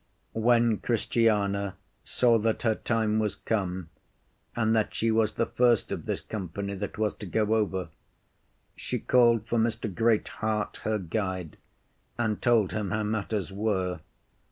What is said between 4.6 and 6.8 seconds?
that she was the first of this company